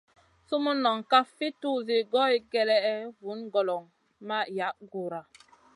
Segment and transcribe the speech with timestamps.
[0.47, 3.83] Sumun noŋ kaf fi tuzi goy kélèʼèh, vun goloŋ
[4.27, 5.21] ma yaʼ Guhra.